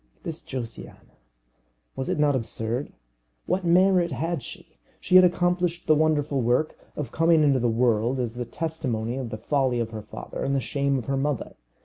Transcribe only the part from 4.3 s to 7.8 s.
she? She had accomplished the wonderful work of coming into the